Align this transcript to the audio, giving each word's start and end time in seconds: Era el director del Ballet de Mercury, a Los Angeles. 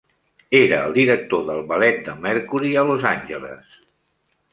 Era 0.59 0.77
el 0.85 0.95
director 0.95 1.43
del 1.49 1.59
Ballet 1.71 2.01
de 2.07 2.15
Mercury, 2.23 2.71
a 2.75 2.85
Los 2.91 3.03
Angeles. 3.11 3.77